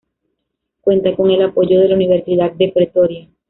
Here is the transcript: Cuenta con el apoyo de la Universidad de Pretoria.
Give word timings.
Cuenta 0.81 1.15
con 1.15 1.29
el 1.29 1.43
apoyo 1.43 1.79
de 1.79 1.89
la 1.89 1.93
Universidad 1.93 2.53
de 2.53 2.71
Pretoria. 2.73 3.29